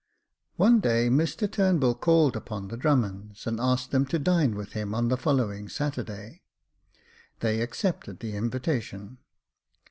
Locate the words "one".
0.55-0.79